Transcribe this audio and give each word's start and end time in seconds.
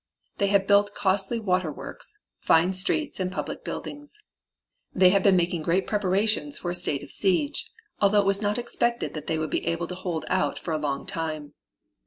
They 0.39 0.47
had 0.47 0.65
built 0.65 0.95
costly 0.95 1.39
water 1.39 1.71
works, 1.71 2.17
fine 2.39 2.73
streets 2.73 3.19
and 3.19 3.29
fine 3.29 3.35
public 3.35 3.63
buildings. 3.63 4.17
They 4.95 5.09
had 5.11 5.21
been 5.21 5.35
making 5.35 5.61
great 5.61 5.85
preparations 5.85 6.57
for 6.57 6.71
a 6.71 6.73
state 6.73 7.03
of 7.03 7.11
siege, 7.11 7.69
although 7.99 8.21
it 8.21 8.25
was 8.25 8.41
not 8.41 8.57
expected 8.57 9.13
that 9.13 9.27
they 9.27 9.37
would 9.37 9.51
be 9.51 9.67
able 9.67 9.85
to 9.85 9.93
hold 9.93 10.25
out 10.27 10.57
for 10.57 10.71
a 10.73 10.79
long 10.79 11.05
time. 11.05 11.53